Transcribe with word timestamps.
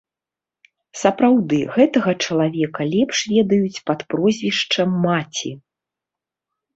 Сапраўды, 1.01 1.57
гэтага 1.75 2.11
чалавека 2.27 2.81
лепш 2.93 3.17
ведаюць 3.33 3.83
пад 3.91 3.99
прозвішчам 4.15 4.89
маці. 5.05 5.51